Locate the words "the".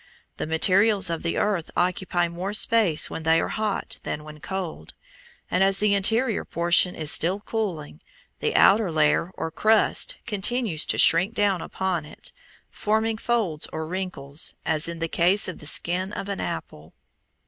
0.37-0.47, 1.21-1.37, 5.77-5.93, 8.39-8.55, 14.97-15.07, 15.59-15.67